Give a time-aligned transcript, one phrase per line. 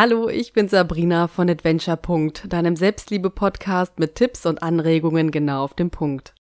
[0.00, 1.98] Hallo, ich bin Sabrina von Adventure.
[2.46, 6.36] deinem Selbstliebe-Podcast mit Tipps und Anregungen genau auf dem Punkt.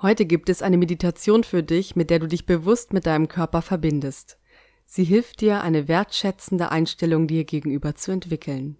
[0.00, 3.62] Heute gibt es eine Meditation für dich, mit der du dich bewusst mit deinem Körper
[3.62, 4.38] verbindest.
[4.84, 8.78] Sie hilft dir, eine wertschätzende Einstellung dir gegenüber zu entwickeln.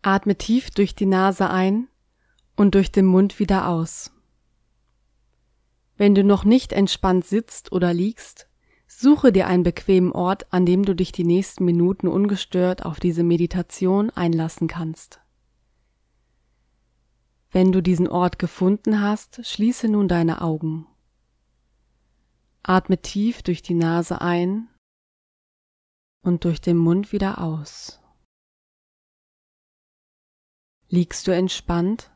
[0.00, 1.88] Atme tief durch die Nase ein
[2.56, 4.10] und durch den Mund wieder aus.
[5.98, 8.48] Wenn du noch nicht entspannt sitzt oder liegst,
[8.86, 13.24] suche dir einen bequemen Ort, an dem du dich die nächsten Minuten ungestört auf diese
[13.24, 15.20] Meditation einlassen kannst.
[17.50, 20.86] Wenn du diesen Ort gefunden hast, schließe nun deine Augen.
[22.62, 24.68] Atme tief durch die Nase ein
[26.22, 28.00] und durch den Mund wieder aus.
[30.88, 32.12] Liegst du entspannt?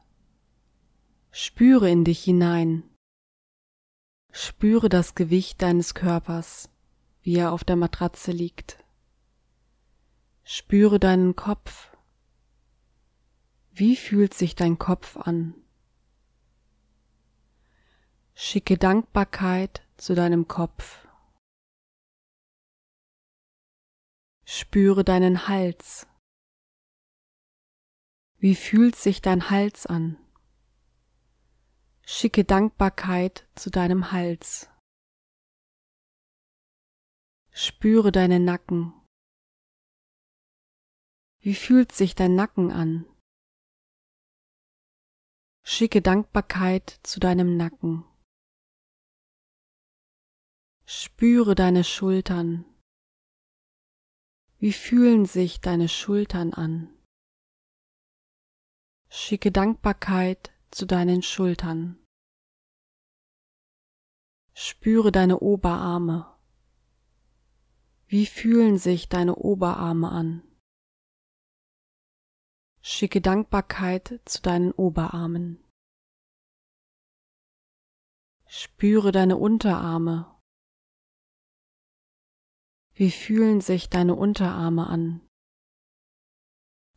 [1.33, 2.85] Spüre in dich hinein.
[4.35, 6.71] Spüre das Gewicht deines Körpers,
[7.21, 8.83] wie er auf der Matratze liegt.
[10.43, 11.95] Spüre deinen Kopf.
[13.73, 15.55] Wie fühlt sich dein Kopf an?
[18.35, 21.07] Schicke Dankbarkeit zu deinem Kopf.
[24.47, 26.07] Spüre deinen Hals.
[28.39, 30.17] Wie fühlt sich dein Hals an?
[32.15, 34.69] Schicke Dankbarkeit zu deinem Hals.
[37.53, 38.93] Spüre deinen Nacken.
[41.41, 43.07] Wie fühlt sich dein Nacken an?
[45.65, 48.05] Schicke Dankbarkeit zu deinem Nacken.
[50.85, 52.67] Spüre deine Schultern.
[54.59, 56.95] Wie fühlen sich deine Schultern an?
[59.09, 62.02] Schicke Dankbarkeit zu deinen Schultern.
[64.55, 66.39] Spüre deine Oberarme.
[68.07, 70.43] Wie fühlen sich deine Oberarme an?
[72.83, 75.65] Schicke Dankbarkeit zu deinen Oberarmen.
[78.47, 80.39] Spüre deine Unterarme.
[82.93, 85.27] Wie fühlen sich deine Unterarme an?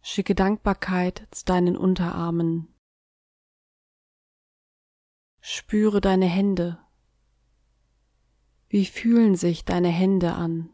[0.02, 2.76] Schicke Dankbarkeit zu deinen Unterarmen.
[5.40, 6.85] Spüre deine Hände.
[8.68, 10.70] Wie fühlen sich deine Hände an?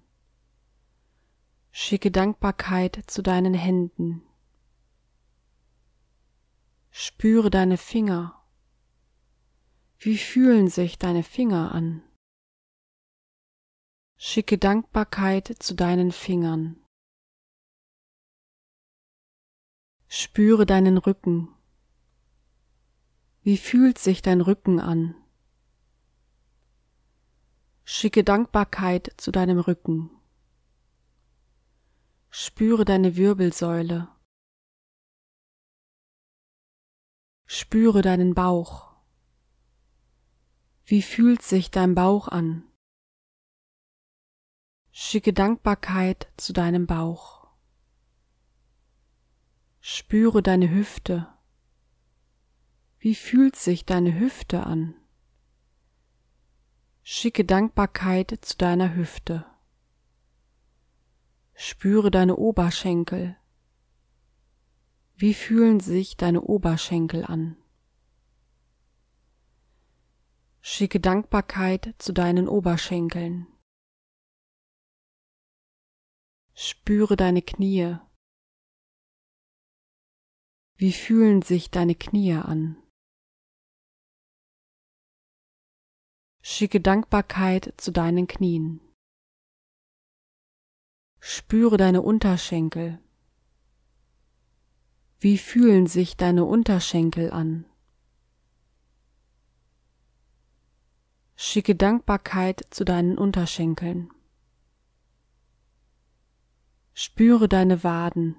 [1.71, 4.23] Schicke Dankbarkeit zu deinen Händen.
[6.89, 8.41] Spüre deine Finger.
[9.97, 12.03] Wie fühlen sich deine Finger an?
[14.17, 16.83] Schicke Dankbarkeit zu deinen Fingern.
[20.07, 21.49] Spüre deinen Rücken.
[23.43, 25.20] Wie fühlt sich dein Rücken an?
[27.93, 30.11] Schicke Dankbarkeit zu deinem Rücken.
[32.29, 34.07] Spüre deine Wirbelsäule.
[37.45, 38.95] Spüre deinen Bauch.
[40.85, 42.63] Wie fühlt sich dein Bauch an?
[44.91, 47.49] Schicke Dankbarkeit zu deinem Bauch.
[49.81, 51.27] Spüre deine Hüfte.
[52.99, 55.00] Wie fühlt sich deine Hüfte an?
[57.03, 59.45] Schicke Dankbarkeit zu deiner Hüfte.
[61.55, 63.37] Spüre deine Oberschenkel.
[65.15, 67.57] Wie fühlen sich deine Oberschenkel an?
[70.61, 73.47] Schicke Dankbarkeit zu deinen Oberschenkeln.
[76.53, 77.97] Spüre deine Knie.
[80.75, 82.80] Wie fühlen sich deine Knie an?
[86.43, 88.81] Schicke Dankbarkeit zu deinen Knien.
[91.19, 92.99] Spüre deine Unterschenkel.
[95.19, 97.65] Wie fühlen sich deine Unterschenkel an?
[101.35, 104.09] Schicke Dankbarkeit zu deinen Unterschenkeln.
[106.93, 108.35] Spüre deine Waden.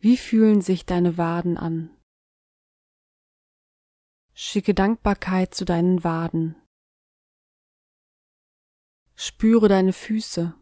[0.00, 1.93] Wie fühlen sich deine Waden an?
[4.36, 6.60] Schicke Dankbarkeit zu deinen Waden.
[9.14, 10.54] Spüre deine Füße.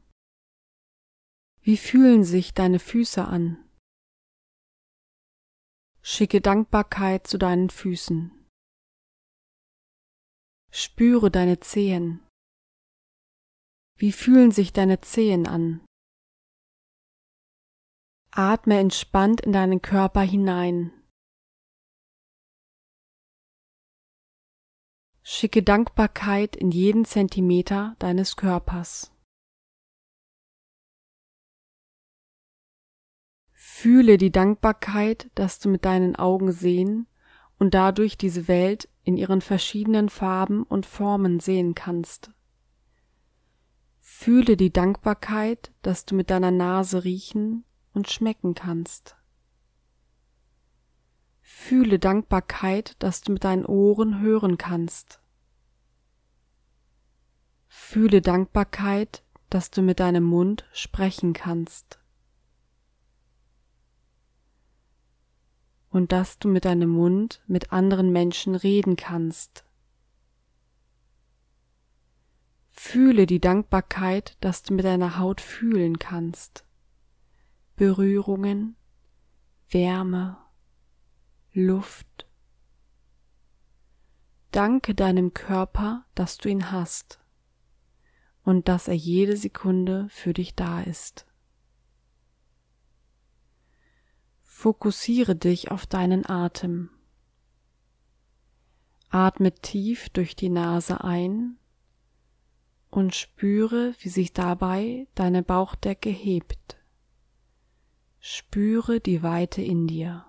[1.63, 3.67] Wie fühlen sich deine Füße an?
[6.03, 8.47] Schicke Dankbarkeit zu deinen Füßen.
[10.71, 12.27] Spüre deine Zehen.
[13.97, 15.83] Wie fühlen sich deine Zehen an?
[18.33, 20.93] Atme entspannt in deinen Körper hinein.
[25.35, 29.13] Schicke Dankbarkeit in jeden Zentimeter deines Körpers.
[33.51, 37.07] Fühle die Dankbarkeit, dass du mit deinen Augen sehen
[37.59, 42.31] und dadurch diese Welt in ihren verschiedenen Farben und Formen sehen kannst.
[44.01, 47.65] Fühle die Dankbarkeit, dass du mit deiner Nase riechen
[47.95, 49.17] und schmecken kannst.
[51.41, 55.22] Fühle Dankbarkeit, dass du mit deinen Ohren hören kannst.
[57.75, 61.99] Fühle Dankbarkeit, dass du mit deinem Mund sprechen kannst.
[65.89, 69.65] Und dass du mit deinem Mund mit anderen Menschen reden kannst.
[72.69, 76.67] Fühle die Dankbarkeit, dass du mit deiner Haut fühlen kannst.
[77.77, 78.77] Berührungen,
[79.71, 80.37] Wärme,
[81.55, 82.27] Luft.
[84.51, 87.22] Danke deinem Körper, dass du ihn hast
[88.45, 91.27] und dass er jede Sekunde für dich da ist.
[94.41, 96.91] Fokussiere dich auf deinen Atem.
[99.09, 101.59] Atme tief durch die Nase ein
[102.91, 106.79] und spüre, wie sich dabei deine Bauchdecke hebt.
[108.21, 110.27] Spüre die Weite in dir.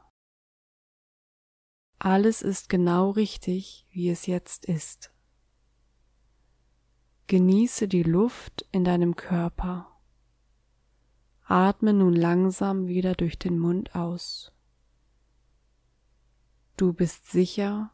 [2.00, 5.13] Alles ist genau richtig, wie es jetzt ist.
[7.28, 9.88] Genieße die Luft in deinem Körper.
[11.46, 14.52] Atme nun langsam wieder durch den Mund aus.
[16.78, 17.92] Du bist sicher,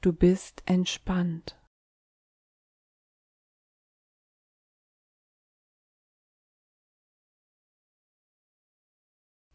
[0.00, 1.58] du bist entspannt.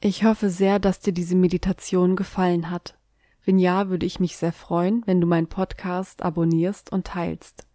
[0.01, 2.99] Ich hoffe sehr, dass dir diese Meditation gefallen hat.
[3.45, 7.65] Wenn ja, würde ich mich sehr freuen, wenn du meinen Podcast abonnierst und teilst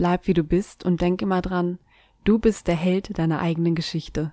[0.00, 1.78] bleib wie du bist und denk immer dran,
[2.24, 4.32] du bist der Held deiner eigenen Geschichte.